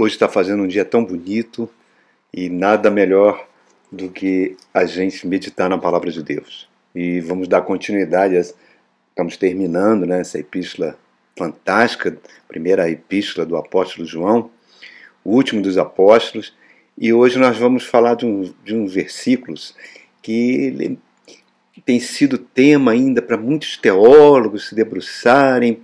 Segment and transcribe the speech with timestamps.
[0.00, 1.68] Hoje está fazendo um dia tão bonito
[2.32, 3.48] e nada melhor
[3.90, 6.68] do que a gente meditar na palavra de Deus.
[6.94, 10.96] E vamos dar continuidade, estamos terminando né, essa epístola
[11.36, 12.16] fantástica,
[12.46, 14.52] primeira epístola do apóstolo João,
[15.24, 16.54] o último dos apóstolos,
[16.96, 19.74] e hoje nós vamos falar de, um, de uns versículos
[20.22, 20.96] que
[21.84, 25.82] tem sido tema ainda para muitos teólogos se debruçarem,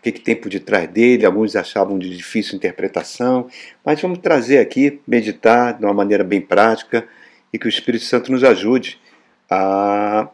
[0.00, 3.48] o que, que tem por detrás dele, alguns achavam de difícil interpretação,
[3.84, 7.06] mas vamos trazer aqui, meditar de uma maneira bem prática
[7.52, 8.98] e que o Espírito Santo nos ajude
[9.50, 10.26] a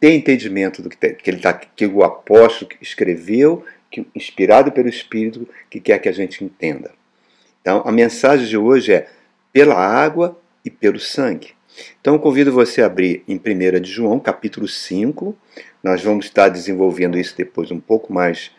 [0.00, 5.48] ter entendimento do que, que, ele tá, que o apóstolo escreveu, que, inspirado pelo Espírito,
[5.70, 6.90] que quer que a gente entenda.
[7.62, 9.08] Então, a mensagem de hoje é
[9.52, 11.50] pela água e pelo sangue.
[12.00, 15.36] Então, convido você a abrir em 1 de João, capítulo 5.
[15.80, 18.50] Nós vamos estar desenvolvendo isso depois um pouco mais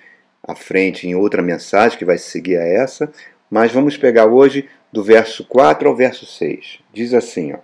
[0.48, 3.12] à frente em outra mensagem que vai seguir a essa,
[3.52, 6.80] mas vamos pegar hoje do verso 4 ao verso 6.
[6.94, 7.58] Diz assim: ó,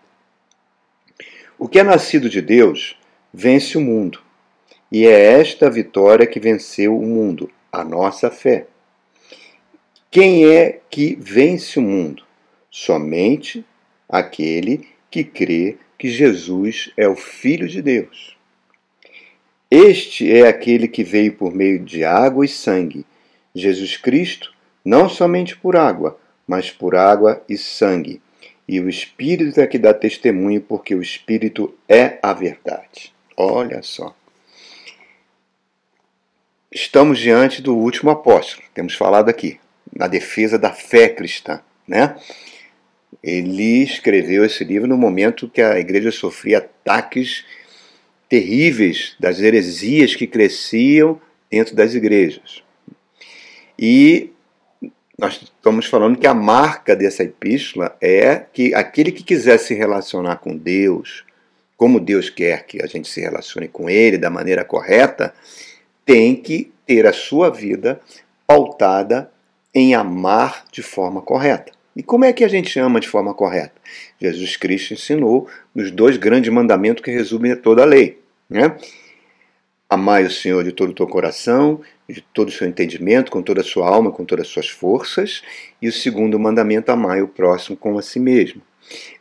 [1.57, 2.99] O que é nascido de Deus
[3.33, 4.21] vence o mundo,
[4.91, 8.67] e é esta vitória que venceu o mundo, a nossa fé.
[10.11, 12.23] Quem é que vence o mundo?
[12.69, 13.65] Somente
[14.07, 18.32] aquele que crê que Jesus é o Filho de Deus.
[19.75, 23.07] Este é aquele que veio por meio de água e sangue,
[23.55, 24.53] Jesus Cristo,
[24.85, 28.21] não somente por água, mas por água e sangue.
[28.67, 33.11] E o Espírito é que dá testemunho, porque o Espírito é a verdade.
[33.35, 34.15] Olha só.
[36.71, 39.59] Estamos diante do último apóstolo, temos falado aqui,
[39.91, 42.15] na defesa da fé cristã, né?
[43.23, 47.43] Ele escreveu esse livro no momento que a igreja sofria ataques
[48.33, 52.63] terríveis das heresias que cresciam dentro das igrejas.
[53.77, 54.31] E
[55.15, 60.37] nós estamos falando que a marca dessa epístola é que aquele que quiser se relacionar
[60.37, 61.23] com Deus,
[61.77, 65.31] como Deus quer que a gente se relacione com Ele da maneira correta,
[66.03, 68.01] tem que ter a sua vida
[68.47, 69.31] pautada
[69.75, 71.71] em amar de forma correta.
[71.95, 73.79] E como é que a gente ama de forma correta?
[74.19, 78.22] Jesus Cristo ensinou nos dois grandes mandamentos que resumem toda a lei.
[78.49, 78.75] Né?
[79.89, 83.61] Amai o Senhor de todo o teu coração, de todo o seu entendimento, com toda
[83.61, 85.43] a sua alma, com todas as suas forças.
[85.81, 88.61] E o segundo mandamento, amai o próximo como a si mesmo.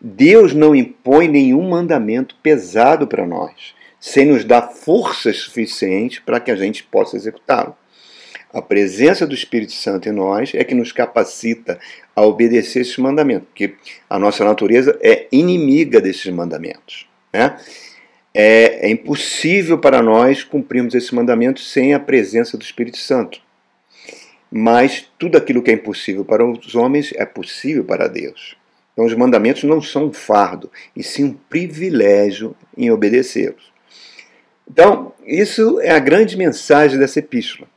[0.00, 6.50] Deus não impõe nenhum mandamento pesado para nós, sem nos dar forças suficientes para que
[6.50, 7.77] a gente possa executá-lo.
[8.53, 11.78] A presença do Espírito Santo em nós é que nos capacita
[12.15, 13.75] a obedecer esses mandamentos, porque
[14.11, 17.09] a nossa natureza é inimiga desses mandamentos.
[17.32, 17.56] Né?
[18.34, 23.41] É, é impossível para nós cumprirmos esse mandamento sem a presença do Espírito Santo.
[24.50, 28.56] Mas tudo aquilo que é impossível para os homens é possível para Deus.
[28.93, 33.72] Então, os mandamentos não são um fardo, e sim um privilégio em obedecê-los.
[34.70, 37.69] Então, isso é a grande mensagem dessa epístola.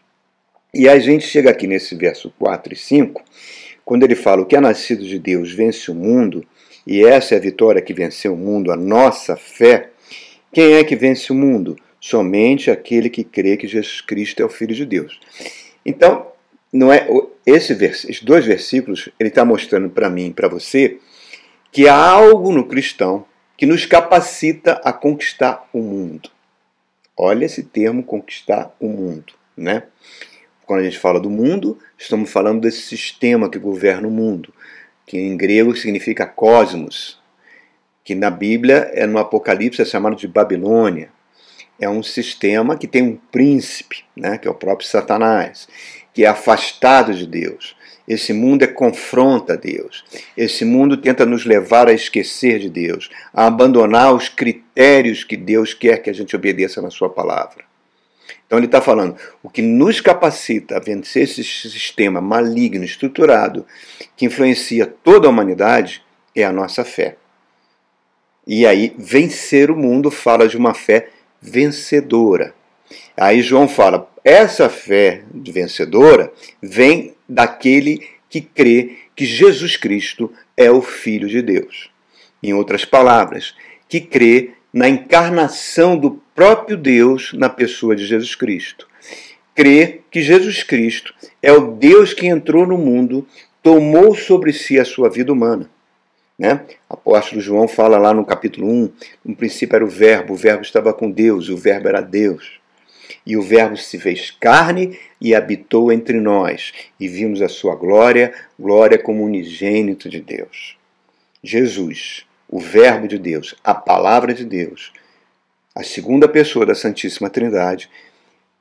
[0.73, 3.23] E a gente chega aqui nesse verso 4 e 5,
[3.85, 6.45] quando ele fala: O que é nascido de Deus vence o mundo,
[6.85, 9.91] e essa é a vitória que venceu o mundo, a nossa fé.
[10.55, 11.75] Quem é que vence o mundo?
[11.99, 15.19] Somente aquele que crê que Jesus Cristo é o Filho de Deus.
[15.85, 16.27] Então,
[16.71, 17.09] não é
[17.45, 20.97] esse esses dois versículos, ele está mostrando para mim para você
[21.73, 23.25] que há algo no cristão
[23.57, 26.29] que nos capacita a conquistar o mundo.
[27.17, 29.83] Olha esse termo conquistar o mundo, né?
[30.65, 34.53] Quando a gente fala do mundo, estamos falando desse sistema que governa o mundo,
[35.05, 37.19] que em grego significa cosmos,
[38.05, 41.09] que na Bíblia, é no Apocalipse, é chamado de Babilônia.
[41.79, 45.67] É um sistema que tem um príncipe, né, que é o próprio Satanás,
[46.13, 47.75] que é afastado de Deus.
[48.07, 50.05] Esse mundo é confronta Deus.
[50.37, 55.73] Esse mundo tenta nos levar a esquecer de Deus, a abandonar os critérios que Deus
[55.73, 57.65] quer que a gente obedeça na Sua palavra.
[58.45, 63.65] Então ele está falando, o que nos capacita a vencer esse sistema maligno, estruturado,
[64.15, 66.03] que influencia toda a humanidade,
[66.35, 67.17] é a nossa fé.
[68.47, 71.09] E aí, vencer o mundo fala de uma fé
[71.41, 72.53] vencedora.
[73.17, 76.31] Aí João fala: essa fé vencedora
[76.61, 81.89] vem daquele que crê que Jesus Cristo é o Filho de Deus.
[82.43, 83.55] Em outras palavras,
[83.89, 88.87] que crê na encarnação do próprio Deus na pessoa de Jesus Cristo.
[89.55, 93.25] Crê que Jesus Cristo é o Deus que entrou no mundo,
[93.63, 95.69] tomou sobre si a sua vida humana
[96.37, 96.65] né?
[96.89, 98.91] O apóstolo João fala lá no capítulo 1,
[99.25, 102.59] no princípio era o verbo, o verbo estava com Deus, o verbo era Deus.
[103.25, 108.33] E o Verbo se fez carne e habitou entre nós, e vimos a sua glória,
[108.59, 110.77] glória como unigênito de Deus.
[111.43, 114.91] Jesus, o Verbo de Deus, a Palavra de Deus,
[115.73, 117.89] a segunda pessoa da Santíssima Trindade,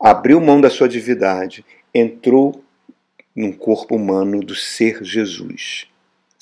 [0.00, 2.62] abriu mão da sua divindade, entrou
[3.36, 5.86] num corpo humano do ser Jesus,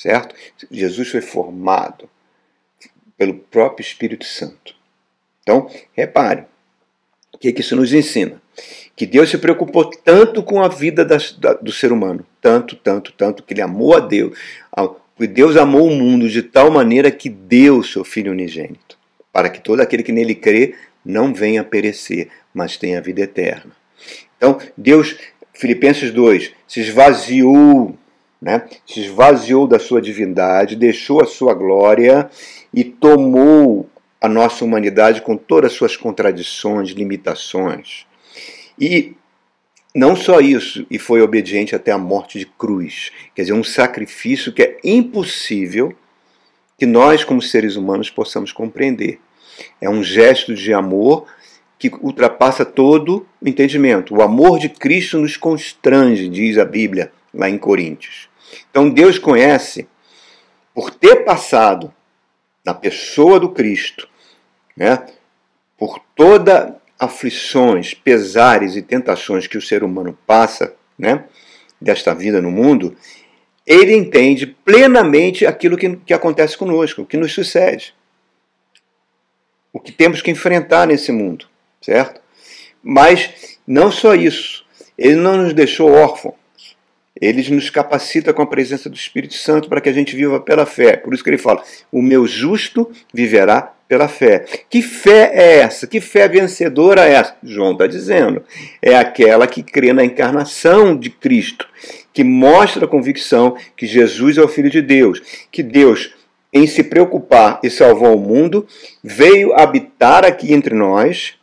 [0.02, 0.34] certo?
[0.70, 2.10] Jesus foi formado
[3.16, 4.74] pelo próprio Espírito Santo.
[5.42, 6.44] Então, repare,
[7.32, 8.42] o que, é que isso nos ensina?
[8.96, 11.16] Que Deus se preocupou tanto com a vida da,
[11.60, 14.36] do ser humano, tanto, tanto, tanto, que ele amou a Deus,
[15.16, 18.98] que Deus amou o mundo de tal maneira que deu seu Filho unigênito,
[19.32, 23.72] para que todo aquele que nele crê não venha perecer, mas tenha vida eterna.
[24.36, 25.16] Então, Deus,
[25.54, 27.96] Filipenses 2, se esvaziou,
[28.42, 28.64] né?
[28.84, 32.28] se esvaziou da sua divindade, deixou a sua glória
[32.74, 33.88] e tomou
[34.20, 38.04] a nossa humanidade com todas as suas contradições, limitações.
[38.78, 39.14] E
[39.94, 43.12] não só isso, e foi obediente até a morte de cruz.
[43.34, 45.94] Quer dizer, um sacrifício que é impossível
[46.76, 49.20] que nós, como seres humanos, possamos compreender.
[49.80, 51.26] É um gesto de amor
[51.78, 54.16] que ultrapassa todo o entendimento.
[54.16, 58.31] O amor de Cristo nos constrange, diz a Bíblia lá em Coríntios.
[58.70, 59.88] Então Deus conhece,
[60.74, 61.92] por ter passado
[62.64, 64.08] na pessoa do Cristo,
[64.76, 65.06] né,
[65.76, 71.24] por toda aflições, pesares e tentações que o ser humano passa, né,
[71.80, 72.96] desta vida no mundo,
[73.66, 77.94] ele entende plenamente aquilo que, que acontece conosco, o que nos sucede,
[79.72, 81.46] o que temos que enfrentar nesse mundo,
[81.80, 82.20] certo?
[82.82, 84.64] Mas não só isso,
[84.96, 86.34] ele não nos deixou órfãos.
[87.22, 90.66] Ele nos capacita com a presença do Espírito Santo para que a gente viva pela
[90.66, 90.96] fé.
[90.96, 94.44] Por isso que ele fala: o meu justo viverá pela fé.
[94.68, 95.86] Que fé é essa?
[95.86, 97.36] Que fé vencedora é essa?
[97.44, 98.42] João está dizendo.
[98.82, 101.68] É aquela que crê na encarnação de Cristo,
[102.12, 106.12] que mostra a convicção que Jesus é o Filho de Deus, que Deus,
[106.52, 108.66] em se preocupar e salvar o mundo,
[109.04, 111.34] veio habitar aqui entre nós,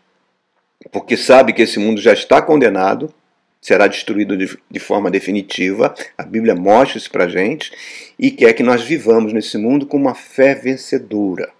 [0.91, 3.13] porque sabe que esse mundo já está condenado
[3.61, 5.93] será destruído de, de forma definitiva.
[6.17, 7.71] A Bíblia mostra isso para a gente
[8.17, 11.51] e quer que nós vivamos nesse mundo com uma fé vencedora.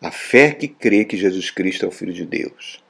[0.00, 2.82] A fé que crê que Jesus Cristo é o Filho de Deus.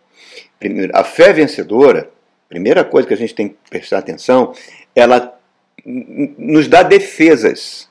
[0.59, 2.11] Primeiro, a fé vencedora,
[2.49, 4.55] primeira coisa que a gente tem que prestar atenção,
[4.95, 5.39] ela
[5.85, 7.89] nos dá defesas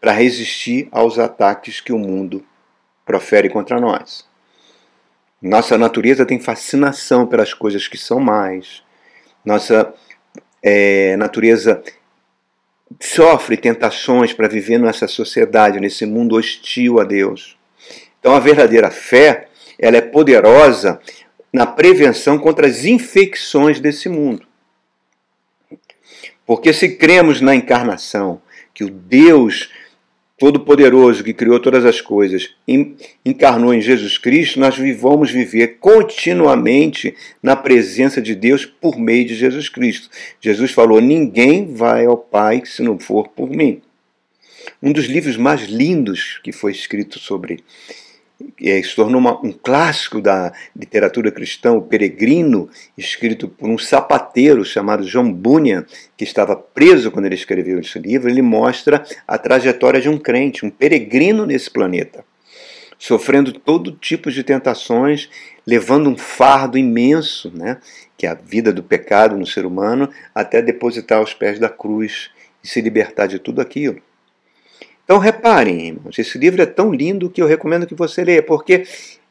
[0.00, 2.44] para resistir aos ataques que o mundo
[3.04, 4.26] profere contra nós.
[5.40, 8.82] Nossa natureza tem fascinação pelas coisas que são mais,
[9.46, 9.94] nossa
[10.60, 11.82] é, natureza
[13.00, 17.56] sofre tentações para viver nessa sociedade, nesse mundo hostil a Deus.
[18.18, 19.48] Então a verdadeira fé,
[19.78, 21.00] ela é poderosa
[21.52, 24.44] na prevenção contra as infecções desse mundo.
[26.44, 28.42] Porque se cremos na encarnação,
[28.74, 29.70] que o Deus
[30.38, 32.50] Todo-Poderoso que criou todas as coisas,
[33.24, 39.34] encarnou em Jesus Cristo, nós vamos viver continuamente na presença de Deus por meio de
[39.34, 40.10] Jesus Cristo.
[40.38, 43.80] Jesus falou: Ninguém vai ao Pai se não for por mim.
[44.82, 47.64] Um dos livros mais lindos que foi escrito sobre
[48.62, 54.64] é, se tornou uma, um clássico da literatura cristã, O Peregrino, escrito por um sapateiro
[54.64, 55.84] chamado John Bunyan,
[56.16, 58.28] que estava preso quando ele escreveu esse livro.
[58.28, 62.24] Ele mostra a trajetória de um crente, um peregrino nesse planeta,
[62.98, 65.30] sofrendo todo tipo de tentações,
[65.66, 67.78] levando um fardo imenso, né,
[68.16, 72.30] que é a vida do pecado no ser humano, até depositar aos pés da cruz
[72.62, 74.00] e se libertar de tudo aquilo.
[75.06, 78.82] Então reparem, irmãos, esse livro é tão lindo que eu recomendo que você leia, porque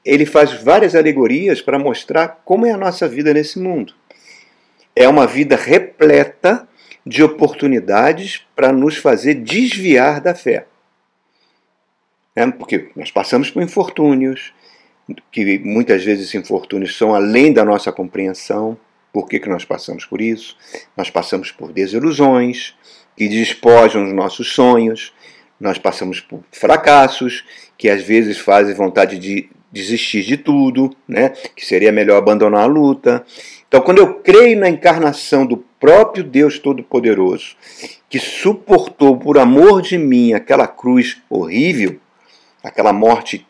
[0.06, 3.94] ele faz várias alegorias para mostrar como é a nossa vida nesse mundo.
[4.96, 6.66] É uma vida repleta
[7.06, 10.66] de oportunidades para nos fazer desviar da fé.
[12.34, 14.54] É, porque nós passamos por infortúnios,
[15.30, 18.78] que muitas vezes esses infortúnios são além da nossa compreensão.
[19.12, 20.58] Por que, que nós passamos por isso?
[20.96, 22.76] Nós passamos por desilusões
[23.16, 25.14] que despojam os nossos sonhos,
[25.60, 27.44] nós passamos por fracassos
[27.78, 31.30] que às vezes fazem vontade de desistir de tudo, né?
[31.56, 33.26] que seria melhor abandonar a luta.
[33.68, 37.56] Então, quando eu creio na encarnação do próprio Deus Todo-Poderoso,
[38.10, 42.00] que suportou por amor de mim aquela cruz horrível,
[42.64, 43.46] aquela morte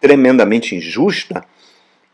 [0.00, 1.44] tremendamente injusta,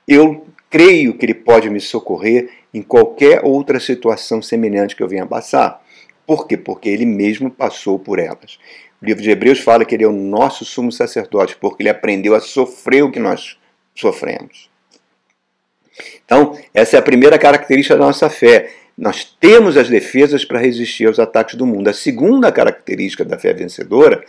[0.07, 5.26] eu creio que Ele pode me socorrer em qualquer outra situação semelhante que eu venha
[5.26, 5.83] passar.
[6.26, 6.57] Por quê?
[6.57, 8.59] Porque Ele mesmo passou por elas.
[9.02, 12.37] O livro de Hebreus fala que ele é o nosso sumo sacerdote, porque ele aprendeu
[12.37, 13.59] a sofrer o que nós
[13.92, 14.71] sofremos.
[16.25, 18.71] Então, essa é a primeira característica da nossa fé.
[18.97, 21.88] Nós temos as defesas para resistir aos ataques do mundo.
[21.88, 24.25] A segunda característica da fé vencedora,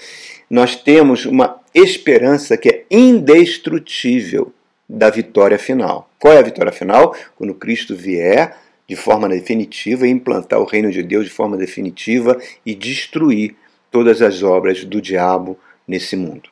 [0.49, 4.51] nós temos uma esperança que é indestrutível
[4.89, 6.09] da vitória final.
[6.17, 7.15] Qual é a vitória final?
[7.35, 12.39] Quando Cristo vier de forma definitiva e implantar o reino de Deus de forma definitiva
[12.65, 13.55] e destruir
[13.93, 15.55] todas as obras do diabo
[15.87, 16.49] nesse mundo.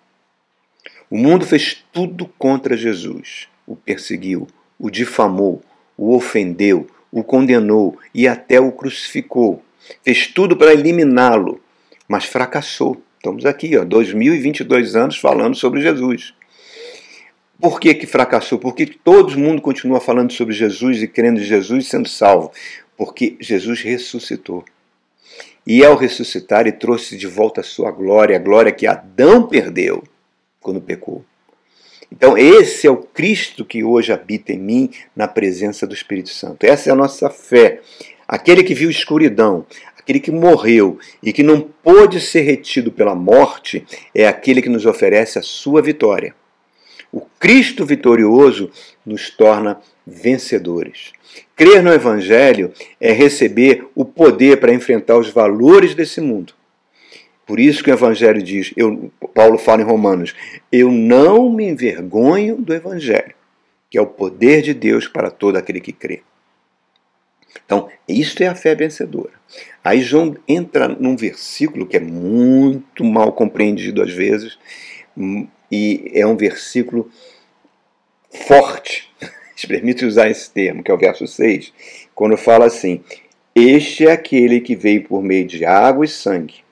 [1.09, 4.47] O mundo fez tudo contra Jesus, o perseguiu,
[4.79, 5.59] o difamou,
[5.97, 9.63] o ofendeu, o condenou e até o crucificou.
[10.03, 11.59] Fez tudo para eliminá-lo,
[12.07, 13.01] mas fracassou.
[13.17, 16.35] Estamos aqui, ó, 2022 anos falando sobre Jesus.
[17.59, 18.59] Por que, que fracassou?
[18.59, 22.51] Porque todo mundo continua falando sobre Jesus e crendo em Jesus sendo salvo.
[22.95, 24.63] Porque Jesus ressuscitou.
[25.65, 30.03] E ao ressuscitar, ele trouxe de volta a sua glória, a glória que Adão perdeu
[30.59, 31.23] quando pecou.
[32.11, 36.65] Então, esse é o Cristo que hoje habita em mim na presença do Espírito Santo.
[36.65, 37.79] Essa é a nossa fé.
[38.27, 39.65] Aquele que viu escuridão,
[39.97, 44.85] aquele que morreu e que não pôde ser retido pela morte, é aquele que nos
[44.85, 46.35] oferece a sua vitória.
[47.11, 48.71] O Cristo vitorioso
[49.05, 51.11] nos torna vencedores.
[51.55, 56.53] Crer no Evangelho é receber o poder para enfrentar os valores desse mundo.
[57.45, 60.33] Por isso que o Evangelho diz, eu, Paulo fala em Romanos,
[60.71, 63.35] eu não me envergonho do Evangelho,
[63.89, 66.21] que é o poder de Deus para todo aquele que crê.
[67.65, 69.33] Então, isto é a fé vencedora.
[69.83, 74.57] Aí João entra num versículo que é muito mal compreendido às vezes,
[75.71, 77.09] e é um versículo
[78.29, 79.09] forte.
[79.67, 81.71] Permite usar esse termo, que é o verso 6,
[82.15, 83.03] quando fala assim:
[83.53, 86.63] Este é aquele que veio por meio de água e sangue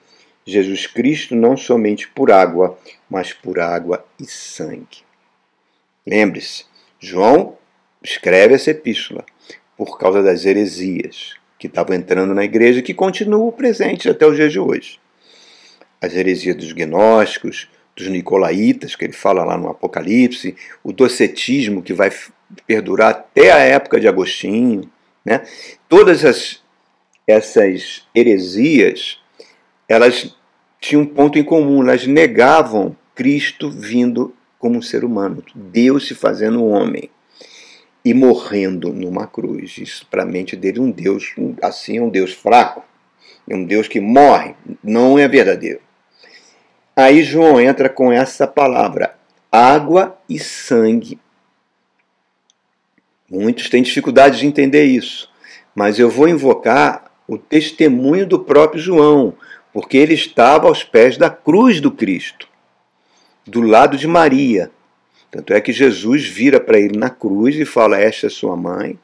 [0.49, 2.77] Jesus Cristo não somente por água,
[3.09, 5.03] mas por água e sangue.
[6.05, 6.65] Lembre-se,
[6.99, 7.57] João
[8.03, 9.23] escreve essa epístola
[9.77, 14.51] por causa das heresias que estavam entrando na igreja que continuam presentes até os dias
[14.51, 14.99] de hoje.
[16.01, 21.93] As heresias dos gnósticos, dos nicolaítas, que ele fala lá no Apocalipse, o docetismo que
[21.93, 22.11] vai
[22.65, 24.89] perdurar até a época de Agostinho,
[25.23, 25.45] né?
[25.87, 26.63] Todas as,
[27.27, 29.19] essas heresias,
[29.87, 30.35] elas
[30.79, 36.15] tinham um ponto em comum, elas negavam Cristo vindo como um ser humano, Deus se
[36.15, 37.09] fazendo homem
[38.03, 39.77] e morrendo numa cruz.
[39.77, 42.83] Isso para a mente dele um Deus assim é um Deus fraco,
[43.47, 45.81] é um Deus que morre, não é verdadeiro.
[46.99, 49.15] Aí João entra com essa palavra,
[49.49, 51.17] água e sangue.
[53.31, 55.31] Muitos têm dificuldade de entender isso,
[55.73, 59.33] mas eu vou invocar o testemunho do próprio João,
[59.71, 62.49] porque ele estava aos pés da cruz do Cristo,
[63.47, 64.69] do lado de Maria.
[65.31, 68.99] Tanto é que Jesus vira para ele na cruz e fala: Esta é sua mãe,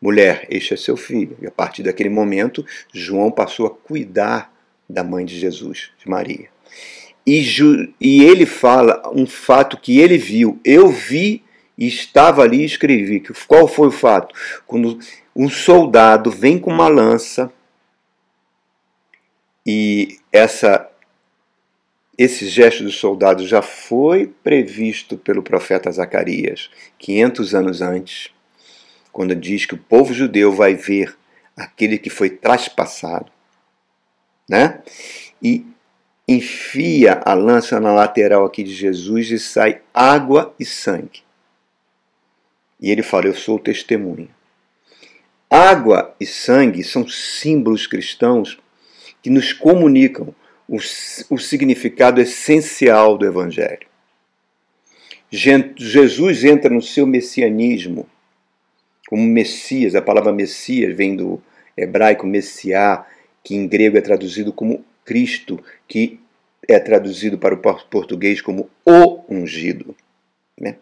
[0.00, 1.36] mulher, este é seu filho.
[1.42, 4.50] E a partir daquele momento, João passou a cuidar
[4.88, 6.48] da mãe de Jesus, de Maria.
[7.28, 10.58] E, e ele fala um fato que ele viu.
[10.64, 11.44] Eu vi
[11.76, 13.22] e estava ali e escrevi.
[13.46, 14.34] Qual foi o fato?
[14.66, 14.98] Quando
[15.36, 17.52] um soldado vem com uma lança
[19.66, 20.90] e essa,
[22.16, 28.30] esse gesto dos soldados já foi previsto pelo profeta Zacarias 500 anos antes,
[29.12, 31.14] quando diz que o povo judeu vai ver
[31.54, 33.30] aquele que foi traspassado,
[34.48, 34.82] né?
[35.42, 35.66] E
[36.28, 41.22] enfia a lança na lateral aqui de Jesus e sai água e sangue.
[42.78, 44.28] E ele fala: Eu sou o testemunho.
[45.50, 48.60] Água e sangue são símbolos cristãos
[49.22, 50.34] que nos comunicam
[50.68, 50.76] o,
[51.30, 53.88] o significado essencial do Evangelho.
[55.30, 58.08] Jesus entra no seu messianismo
[59.08, 61.40] como Messias, a palavra Messias vem do
[61.74, 63.06] hebraico Messiá,
[63.42, 66.20] que em grego é traduzido como Cristo, que
[66.68, 69.96] é traduzido para o português como o ungido.
[70.60, 70.76] Né?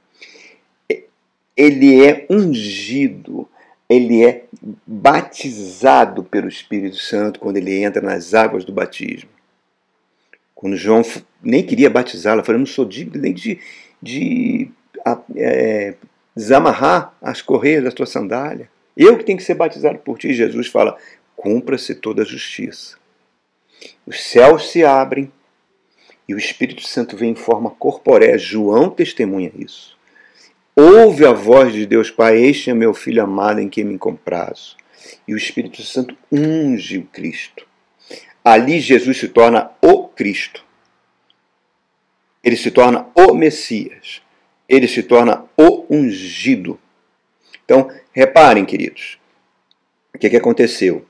[1.57, 3.49] Ele é ungido
[3.89, 4.45] ele é
[4.87, 9.31] batizado pelo Espírito Santo quando ele entra nas águas do batismo.
[10.55, 11.03] Quando João
[11.43, 13.61] nem queria batizá-la, falou: não sou digno nem de,
[14.03, 14.71] de
[15.37, 15.95] é,
[16.35, 18.69] desamarrar as correias da tua sandália.
[18.97, 20.33] Eu que tenho que ser batizado por ti.
[20.33, 20.97] Jesus fala:
[21.37, 22.97] Cumpra-se toda a justiça.
[24.07, 25.31] Os céus se abrem
[26.29, 28.39] e o Espírito Santo vem em forma corporéa.
[28.39, 29.97] João testemunha isso.
[30.75, 34.77] Ouve a voz de Deus, Pai, este é meu filho amado em quem me comprazo.
[35.27, 37.67] E o Espírito Santo unge o Cristo.
[38.45, 40.65] Ali Jesus se torna o Cristo.
[42.45, 44.23] Ele se torna o Messias.
[44.69, 46.79] Ele se torna o ungido.
[47.65, 49.19] Então, reparem, queridos,
[50.15, 51.05] o que, que aconteceu?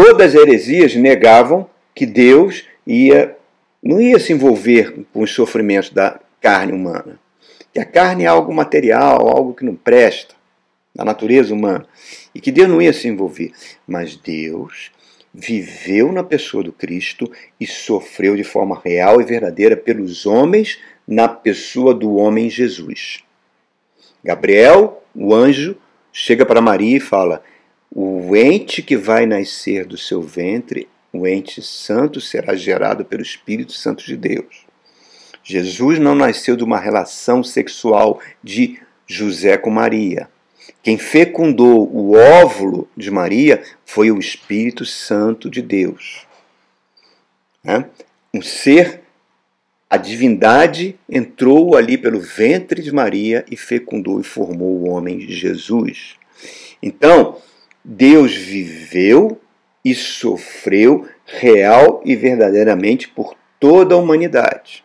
[0.00, 3.36] Todas as heresias negavam que Deus ia
[3.82, 7.18] não ia se envolver com os sofrimentos da carne humana.
[7.72, 10.36] Que a carne é algo material, algo que não presta,
[10.94, 11.84] da natureza humana.
[12.32, 13.50] E que Deus não ia se envolver.
[13.88, 14.92] Mas Deus
[15.34, 17.28] viveu na pessoa do Cristo
[17.58, 20.78] e sofreu de forma real e verdadeira pelos homens
[21.08, 23.24] na pessoa do homem Jesus.
[24.22, 25.76] Gabriel, o anjo,
[26.12, 27.42] chega para Maria e fala:
[27.90, 33.72] O ente que vai nascer do seu ventre, o ente santo, será gerado pelo Espírito
[33.72, 34.66] Santo de Deus.
[35.42, 40.28] Jesus não nasceu de uma relação sexual de José com Maria.
[40.82, 46.26] Quem fecundou o óvulo de Maria foi o Espírito Santo de Deus.
[48.32, 49.00] Um ser,
[49.88, 56.16] a divindade entrou ali pelo ventre de Maria e fecundou e formou o homem Jesus.
[56.82, 57.40] Então,
[57.90, 59.40] Deus viveu
[59.82, 64.84] e sofreu real e verdadeiramente por toda a humanidade.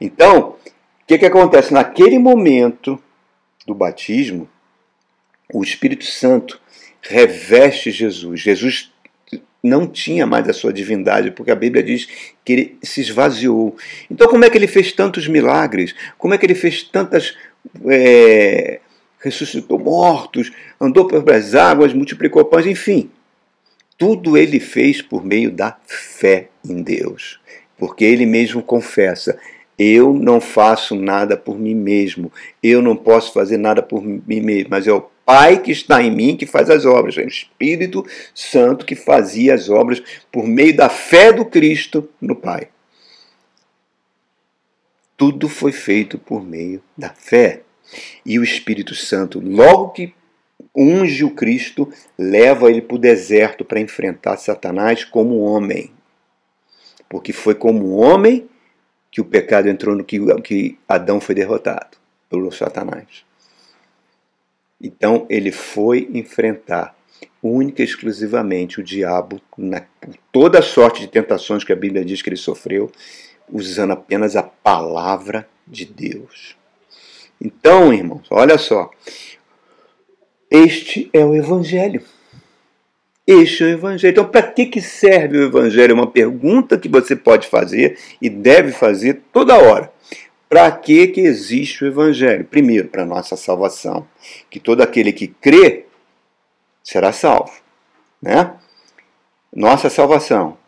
[0.00, 0.56] Então,
[1.02, 1.72] o que, que acontece?
[1.72, 3.00] Naquele momento
[3.64, 4.48] do batismo,
[5.54, 6.60] o Espírito Santo
[7.00, 8.40] reveste Jesus.
[8.40, 8.92] Jesus
[9.62, 12.08] não tinha mais a sua divindade, porque a Bíblia diz
[12.44, 13.76] que ele se esvaziou.
[14.10, 15.94] Então, como é que ele fez tantos milagres?
[16.18, 17.36] Como é que ele fez tantas.
[17.88, 18.80] É,
[19.20, 20.50] ressuscitou mortos,
[20.80, 23.10] andou pelas águas, multiplicou pães, enfim.
[23.96, 27.38] Tudo ele fez por meio da fé em Deus.
[27.76, 29.38] Porque ele mesmo confessa:
[29.78, 34.68] eu não faço nada por mim mesmo, eu não posso fazer nada por mim mesmo,
[34.70, 38.04] mas é o Pai que está em mim que faz as obras, é o Espírito
[38.34, 42.66] Santo que fazia as obras por meio da fé do Cristo no Pai.
[45.16, 47.62] Tudo foi feito por meio da fé.
[48.24, 50.14] E o Espírito Santo, logo que
[50.74, 55.90] unge o Cristo, leva ele para o deserto para enfrentar Satanás como homem.
[57.08, 58.48] Porque foi como homem
[59.10, 61.98] que o pecado entrou no que, que Adão foi derrotado
[62.28, 63.24] pelo Satanás.
[64.80, 66.96] Então ele foi enfrentar
[67.42, 69.84] única e exclusivamente o diabo na
[70.30, 72.90] toda sorte de tentações que a Bíblia diz que ele sofreu,
[73.50, 76.56] usando apenas a palavra de Deus.
[77.40, 78.90] Então, irmãos, olha só.
[80.50, 82.02] Este é o Evangelho.
[83.26, 84.10] Este é o Evangelho.
[84.10, 85.92] Então, para que, que serve o Evangelho?
[85.92, 89.92] É uma pergunta que você pode fazer e deve fazer toda hora.
[90.48, 92.44] Para que, que existe o Evangelho?
[92.44, 94.06] Primeiro, para nossa salvação.
[94.50, 95.86] Que todo aquele que crê
[96.82, 97.52] será salvo.
[98.20, 98.52] Né?
[99.54, 100.58] Nossa salvação.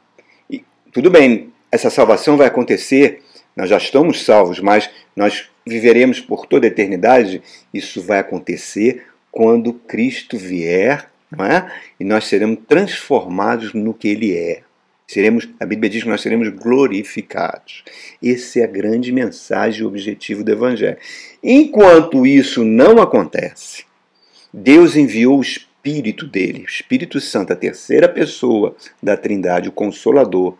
[0.48, 3.22] E, tudo bem, essa salvação vai acontecer,
[3.56, 7.42] nós já estamos salvos, mas nós viveremos por toda a eternidade.
[7.72, 11.70] Isso vai acontecer quando Cristo vier, é?
[11.98, 14.62] E nós seremos transformados no que Ele é.
[15.06, 17.84] Seremos, a Bíblia diz que nós seremos glorificados.
[18.22, 20.96] Essa é a grande mensagem e objetivo do Evangelho.
[21.42, 23.84] Enquanto isso não acontece,
[24.52, 30.56] Deus enviou o Espírito dele, o Espírito Santo, a terceira pessoa da Trindade, o Consolador,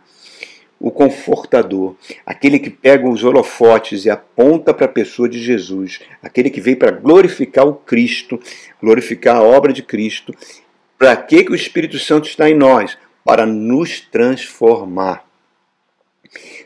[0.83, 1.95] o confortador,
[2.27, 6.77] aquele que pega os holofotes e aponta para a pessoa de Jesus, aquele que veio
[6.77, 8.41] para glorificar o Cristo,
[8.83, 10.35] glorificar a obra de Cristo.
[10.99, 12.99] Para que, o Espírito Santo está em nós?
[13.25, 15.25] Para nos transformar.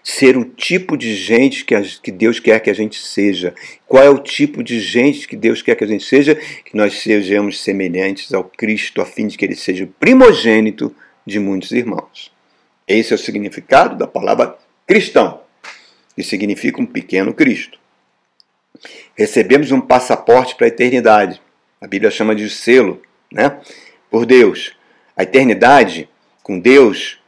[0.02, 3.54] Ser o tipo de gente que, a, que Deus quer que a gente seja.
[3.86, 6.36] Qual é o tipo de gente que Deus quer que a gente seja?
[6.64, 10.94] Que nós sejamos semelhantes ao Cristo, a fim de que ele seja o primogênito
[11.26, 12.34] de muitos irmãos.
[12.86, 15.40] Esse é o significado da palavra cristão,
[16.14, 17.80] que significa um pequeno Cristo.
[19.16, 21.42] Recebemos um passaporte para a eternidade.
[21.80, 23.58] A Bíblia chama de selo, né?
[24.08, 24.72] Por Deus.
[25.16, 26.08] A eternidade
[26.44, 27.18] com Deus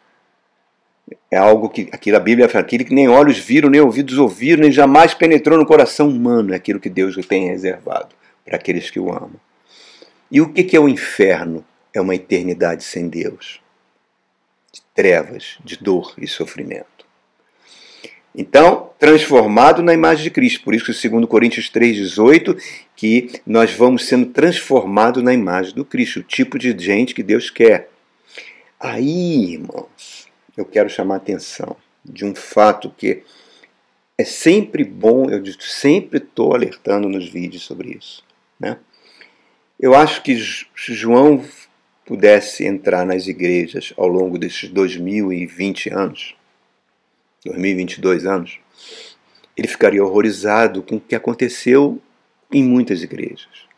[1.28, 4.62] é algo que aquilo a Bíblia fala, aquilo que nem olhos viram, nem ouvidos ouviram,
[4.62, 9.00] nem jamais penetrou no coração humano, é aquilo que Deus tem reservado para aqueles que
[9.00, 9.40] o amam.
[10.30, 11.64] E o que é o inferno?
[11.92, 13.60] É uma eternidade sem Deus
[14.72, 16.98] de trevas, de dor e sofrimento.
[18.34, 20.62] Então, transformado na imagem de Cristo.
[20.62, 22.56] Por isso que segundo Coríntios 3,18,
[22.94, 27.50] que nós vamos sendo transformados na imagem do Cristo, o tipo de gente que Deus
[27.50, 27.90] quer.
[28.78, 33.22] Aí, irmãos, eu quero chamar a atenção de um fato que
[34.16, 38.22] é sempre bom, eu sempre estou alertando nos vídeos sobre isso.
[38.58, 38.78] Né?
[39.78, 40.36] Eu acho que
[40.74, 41.44] João
[42.08, 46.34] pudesse entrar nas igrejas ao longo desses 2020 anos,
[47.44, 48.58] 2022 anos,
[49.54, 52.00] ele ficaria horrorizado com o que aconteceu
[52.50, 53.68] em muitas igrejas.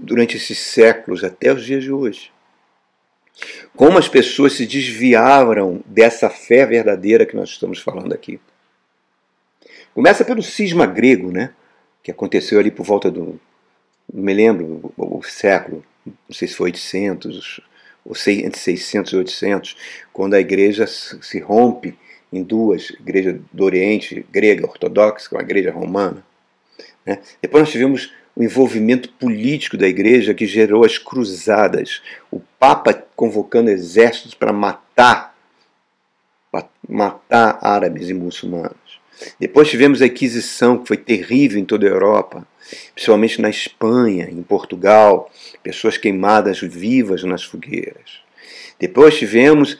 [0.00, 2.32] durante esses séculos até os dias de hoje.
[3.76, 8.40] Como as pessoas se desviaram dessa fé verdadeira que nós estamos falando aqui.
[9.92, 11.52] Começa pelo cisma grego, né?
[12.02, 13.38] Que aconteceu ali por volta do.
[14.12, 15.84] Não me lembro o, o século,
[16.28, 17.60] não sei se foi 800,
[18.04, 19.76] ou entre 600 e 800,
[20.12, 21.96] quando a igreja se rompe
[22.32, 26.24] em duas, igreja do Oriente, grega, ortodoxa, com a igreja romana.
[27.04, 27.18] Né?
[27.40, 33.70] Depois nós tivemos o envolvimento político da igreja que gerou as cruzadas, o Papa convocando
[33.70, 35.36] exércitos para matar,
[36.88, 39.00] matar árabes e muçulmanos.
[39.40, 42.46] Depois tivemos a Inquisição, que foi terrível em toda a Europa,
[42.94, 45.30] principalmente na Espanha, em Portugal,
[45.62, 48.20] pessoas queimadas vivas nas fogueiras.
[48.78, 49.78] Depois tivemos,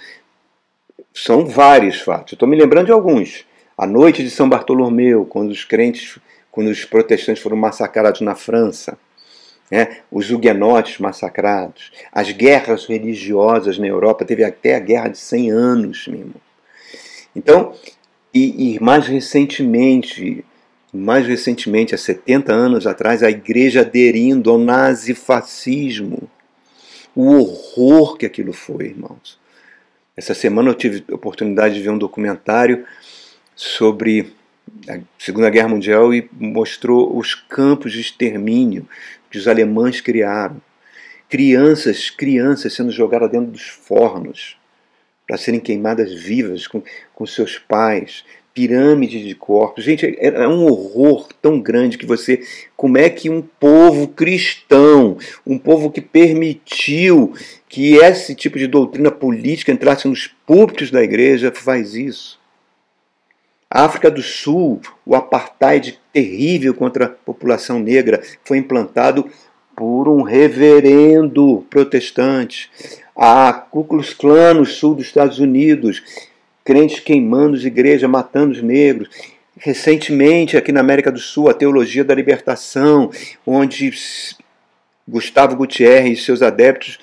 [1.14, 3.46] são vários fatos, estou me lembrando de alguns.
[3.77, 6.18] A noite de São Bartolomeu, quando os crentes
[6.59, 8.98] quando os protestantes foram massacrados na França,
[9.70, 9.98] né?
[10.11, 16.09] os huguenotes massacrados, as guerras religiosas na Europa, teve até a guerra de 100 anos,
[16.09, 16.40] meu irmão.
[17.37, 17.72] Então,
[18.35, 20.44] e, e mais recentemente,
[20.92, 26.31] mais recentemente, há 70 anos atrás, a igreja aderindo ao nazifascismo.
[27.14, 29.38] O horror que aquilo foi, irmãos.
[30.16, 32.85] Essa semana eu tive a oportunidade de ver um documentário
[33.55, 34.33] sobre
[34.88, 38.88] a Segunda Guerra Mundial e mostrou os campos de extermínio
[39.31, 40.61] que os alemães criaram.
[41.29, 44.57] Crianças, crianças sendo jogadas dentro dos fornos
[45.27, 46.83] para serem queimadas vivas com,
[47.14, 48.24] com seus pais,
[48.59, 49.85] pirâmide de corpos.
[49.85, 52.40] Gente, é, é um horror tão grande que você.
[52.77, 55.16] Como é que um povo cristão,
[55.47, 57.33] um povo que permitiu
[57.68, 62.40] que esse tipo de doutrina política entrasse nos púlpitos da igreja, faz isso?
[63.71, 69.31] A África do Sul, o apartheid terrível contra a população negra foi implantado
[69.77, 72.68] por um reverendo protestante.
[73.14, 76.03] A Ku Klux Klan no sul dos Estados Unidos,
[76.68, 79.09] crentes queimando as igrejas, matando os negros.
[79.57, 83.11] Recentemente, aqui na América do Sul, a teologia da libertação,
[83.46, 83.90] onde
[85.09, 86.98] Gustavo Gutierrez e seus adeptos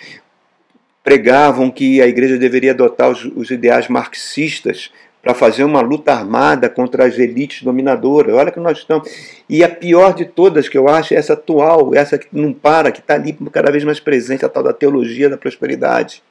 [1.04, 6.70] pregavam que a igreja deveria adotar os, os ideais marxistas para fazer uma luta armada
[6.70, 8.36] contra as elites dominadoras.
[8.36, 9.10] Olha que nós estamos.
[9.50, 12.92] E a pior de todas, que eu acho, é essa atual, essa que não para,
[12.92, 16.22] que está ali cada vez mais presente, a tal da teologia da prosperidade.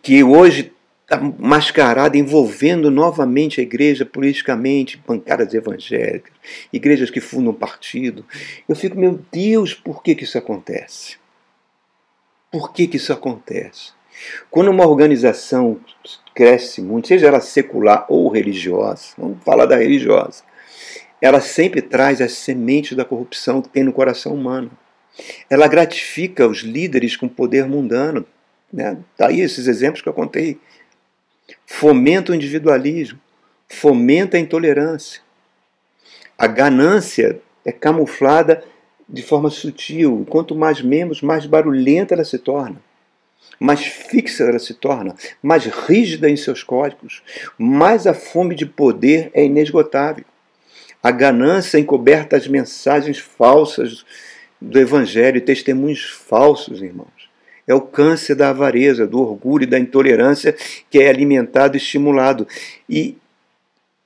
[0.00, 0.72] Que hoje
[1.38, 6.32] mascarada, envolvendo novamente a igreja politicamente, bancadas evangélicas,
[6.72, 8.24] igrejas que fundam partido.
[8.68, 11.16] Eu fico, meu Deus, por que, que isso acontece?
[12.50, 13.92] Por que, que isso acontece?
[14.50, 15.80] Quando uma organização
[16.34, 20.42] cresce muito, seja ela secular ou religiosa, vamos falar da religiosa,
[21.20, 24.70] ela sempre traz as sementes da corrupção que tem no coração humano.
[25.48, 28.24] Ela gratifica os líderes com poder mundano.
[28.72, 28.96] Né?
[29.16, 30.58] Tá aí esses exemplos que eu contei.
[31.66, 33.18] Fomenta o individualismo,
[33.68, 35.20] fomenta a intolerância.
[36.36, 38.64] A ganância é camuflada
[39.08, 40.26] de forma sutil.
[40.28, 42.80] Quanto mais membros, mais barulhenta ela se torna
[43.60, 47.22] mais fixa ela se torna, mais rígida em seus códigos,
[47.58, 50.24] mais a fome de poder é inesgotável.
[51.02, 54.04] A ganância encoberta as mensagens falsas
[54.60, 57.19] do Evangelho, testemunhos falsos, irmãos.
[57.66, 60.54] É o câncer da avareza, do orgulho e da intolerância
[60.90, 62.46] que é alimentado e estimulado.
[62.88, 63.16] E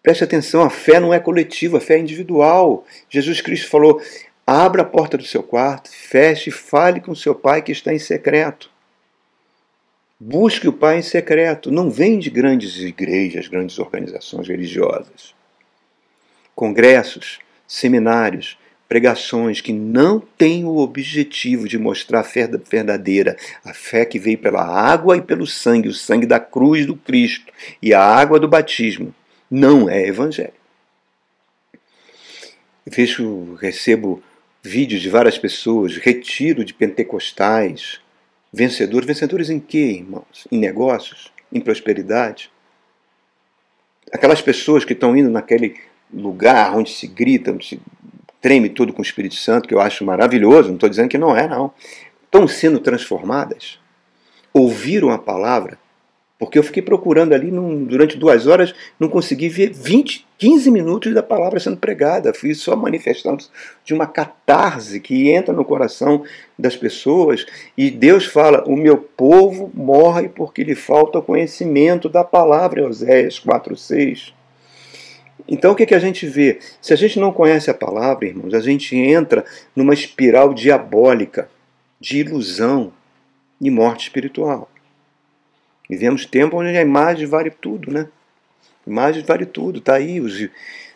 [0.03, 2.87] preste atenção, a fé não é coletiva, a fé é individual.
[3.09, 4.03] Jesus Cristo falou:
[4.47, 7.99] abra a porta do seu quarto, feche e fale com seu pai que está em
[7.99, 8.75] secreto.
[10.19, 11.71] Busque o Pai em secreto.
[11.71, 15.35] Não vem de grandes igrejas, grandes organizações religiosas.
[16.55, 18.57] Congressos, seminários,
[18.95, 24.39] pregações que não têm o objetivo de mostrar a fé verdadeira, a fé que veio
[24.39, 27.53] pela água e pelo sangue, o sangue da cruz do Cristo
[27.83, 29.13] e a água do batismo,
[29.51, 30.53] não é evangelho.
[32.87, 34.23] Vejo, recebo
[34.63, 37.99] vídeos de várias pessoas, retiro de pentecostais,
[38.57, 40.47] Vencedores, vencedores em quê, irmãos?
[40.53, 41.33] Em negócios?
[41.53, 42.53] Em prosperidade?
[44.13, 45.75] Aquelas pessoas que estão indo naquele
[46.13, 47.81] lugar onde se grita, onde se
[48.45, 51.35] treme tudo com o Espírito Santo, que eu acho maravilhoso, não estou dizendo que não
[51.35, 51.73] é, não.
[52.27, 53.79] Estão sendo transformadas?
[54.53, 55.79] Ouviram a palavra?
[56.39, 61.15] Porque eu fiquei procurando ali num, durante duas horas, não consegui ver 20, 15 minutos
[61.15, 62.35] da palavra sendo pregada.
[62.35, 63.43] Fui só manifestando
[63.83, 66.23] de uma catarse que entra no coração
[66.59, 67.47] das pessoas.
[67.79, 73.41] E Deus fala: O meu povo morre porque lhe falta o conhecimento da palavra, Oséias
[73.41, 74.35] 4,6.
[75.49, 76.59] Então o que, que a gente vê?
[76.81, 79.45] Se a gente não conhece a palavra, irmãos, a gente entra
[79.75, 81.51] numa espiral diabólica
[82.01, 82.93] de ilusão
[83.61, 84.71] e morte espiritual.
[85.89, 88.09] Vivemos tempo onde a imagem vale tudo, né?
[88.87, 90.21] A imagem vale tudo, está aí.
[90.21, 90.49] Os,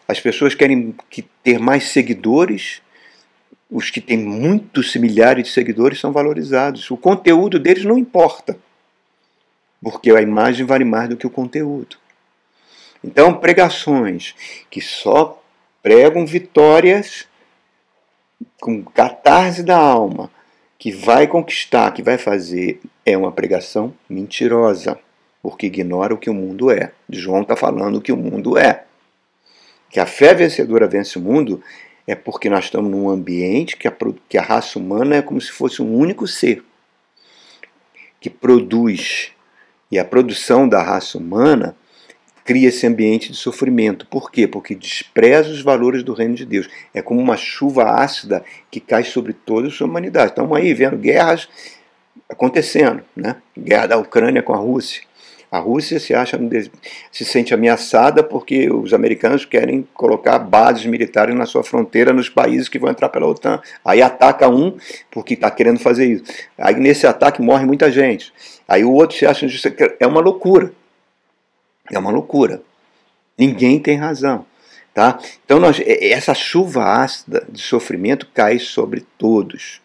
[0.06, 2.80] as pessoas querem que ter mais seguidores,
[3.70, 6.90] os que têm muitos milhares de seguidores são valorizados.
[6.90, 8.58] O conteúdo deles não importa,
[9.82, 11.96] porque a imagem vale mais do que o conteúdo.
[13.02, 14.34] Então, pregações
[14.70, 15.40] que só
[15.82, 17.26] pregam vitórias
[18.60, 20.30] com catarse da alma,
[20.78, 24.98] que vai conquistar, que vai fazer, é uma pregação mentirosa,
[25.42, 26.92] porque ignora o que o mundo é.
[27.08, 28.84] João está falando o que o mundo é.
[29.90, 31.62] Que a fé vencedora vence o mundo
[32.06, 33.94] é porque nós estamos num ambiente que a,
[34.28, 36.64] que a raça humana é como se fosse um único ser
[38.20, 39.32] que produz.
[39.90, 41.74] E a produção da raça humana
[42.48, 44.06] cria esse ambiente de sofrimento.
[44.06, 44.48] Por quê?
[44.48, 46.66] Porque despreza os valores do reino de Deus.
[46.94, 50.30] É como uma chuva ácida que cai sobre toda a sua humanidade.
[50.30, 51.46] Estamos aí vendo guerras
[52.26, 53.36] acontecendo, né?
[53.54, 55.02] Guerra da Ucrânia com a Rússia.
[55.52, 56.40] A Rússia se acha
[57.12, 62.66] se sente ameaçada porque os americanos querem colocar bases militares na sua fronteira nos países
[62.66, 63.60] que vão entrar pela OTAN.
[63.84, 64.74] Aí ataca um
[65.10, 66.24] porque está querendo fazer isso.
[66.56, 68.32] Aí nesse ataque morre muita gente.
[68.66, 69.46] Aí o outro se acha
[70.00, 70.72] é uma loucura.
[71.90, 72.62] É uma loucura.
[73.36, 74.44] Ninguém tem razão.
[74.92, 75.18] Tá?
[75.44, 79.80] Então, nós, essa chuva ácida de sofrimento cai sobre todos.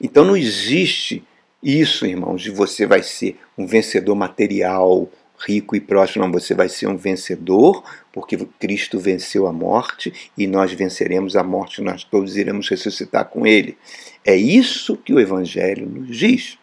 [0.00, 1.22] Então, não existe
[1.62, 6.24] isso, irmãos, de você vai ser um vencedor material, rico e próximo.
[6.24, 11.42] Não, você vai ser um vencedor, porque Cristo venceu a morte e nós venceremos a
[11.42, 13.76] morte, nós todos iremos ressuscitar com Ele.
[14.24, 16.58] É isso que o Evangelho nos diz.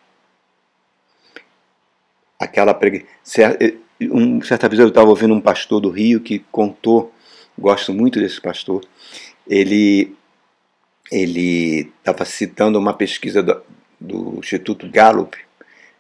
[2.40, 3.06] Aquela pregação
[4.10, 7.14] um, certa vez eu estava ouvindo um pastor do Rio que contou,
[7.58, 8.84] gosto muito desse pastor,
[9.48, 10.16] ele
[11.12, 13.62] ele estava citando uma pesquisa do,
[14.00, 15.38] do, Instituto Gallup,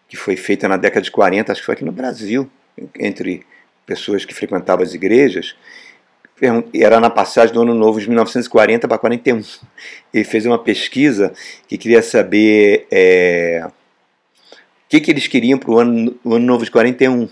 [0.07, 2.49] que foi feita na década de 40, acho que foi aqui no Brasil,
[2.97, 3.45] entre
[3.85, 5.53] pessoas que frequentavam as igrejas,
[6.73, 9.43] era na passagem do Ano Novo de 1940 para 41.
[10.13, 11.33] Ele fez uma pesquisa
[11.67, 13.71] que queria saber é, o
[14.89, 17.29] que, que eles queriam para o ano, o ano Novo de 41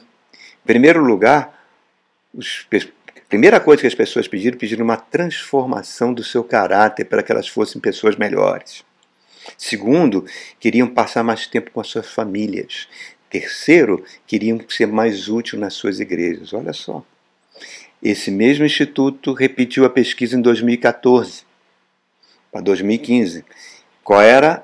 [0.70, 1.66] primeiro lugar,
[2.32, 7.24] os, a primeira coisa que as pessoas pediram, pediram uma transformação do seu caráter para
[7.24, 8.86] que elas fossem pessoas melhores.
[9.58, 10.28] Segundo,
[10.60, 12.88] queriam passar mais tempo com as suas famílias.
[13.32, 16.54] Terceiro, queriam ser mais úteis nas suas igrejas.
[16.54, 17.04] Olha só.
[18.02, 21.46] Esse mesmo instituto repetiu a pesquisa em 2014
[22.52, 23.44] para 2015.
[24.04, 24.64] Qual era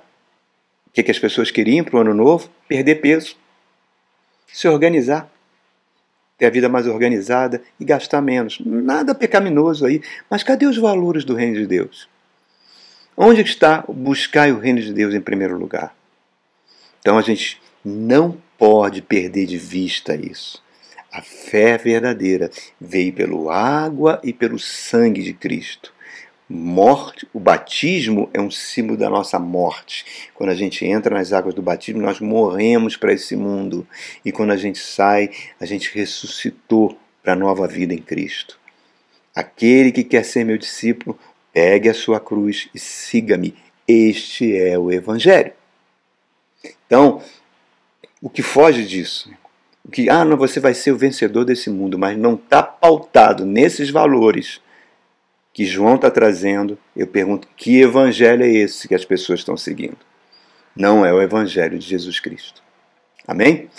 [0.85, 2.47] o que, que as pessoas queriam para o ano novo?
[2.67, 3.35] Perder peso,
[4.47, 5.33] se organizar
[6.37, 8.59] ter a vida mais organizada e gastar menos.
[8.65, 10.01] Nada pecaminoso aí.
[10.29, 12.09] Mas cadê os valores do reino de Deus?
[13.15, 15.95] Onde está buscar o reino de Deus em primeiro lugar?
[16.99, 20.61] Então a gente não pode perder de vista isso.
[21.11, 25.94] A fé verdadeira veio pelo água e pelo sangue de Cristo
[26.47, 30.29] morte, o batismo é um símbolo da nossa morte.
[30.33, 33.87] Quando a gente entra nas águas do batismo, nós morremos para esse mundo.
[34.23, 38.59] E quando a gente sai, a gente ressuscitou para a nova vida em Cristo.
[39.33, 41.17] Aquele que quer ser meu discípulo,
[41.51, 43.55] pegue a sua cruz e siga-me.
[43.87, 45.51] Este é o Evangelho.
[46.85, 47.21] Então,
[48.21, 49.31] o que foge disso?
[49.83, 53.45] O que, ah, não, você vai ser o vencedor desse mundo, mas não está pautado
[53.45, 54.59] nesses valores
[55.55, 59.97] que João está trazendo, eu pergunto: que evangelho é esse que as pessoas estão seguindo?
[60.75, 62.61] Não é o evangelho de Jesus Cristo.
[63.25, 63.69] Amém?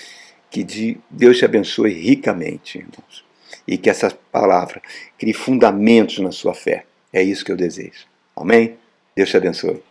[0.50, 0.64] Que
[1.10, 3.22] Deus te abençoe ricamente, irmãos.
[3.68, 4.80] E que essa palavra
[5.18, 6.86] crie fundamentos na sua fé.
[7.12, 8.06] É isso que eu desejo.
[8.34, 8.78] Amém?
[9.14, 9.82] Deus te abençoe.